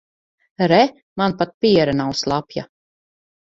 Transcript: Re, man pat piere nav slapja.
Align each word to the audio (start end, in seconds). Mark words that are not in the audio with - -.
Re, 0.71 0.79
man 1.21 1.37
pat 1.43 1.53
piere 1.67 1.95
nav 2.03 2.17
slapja. 2.25 2.69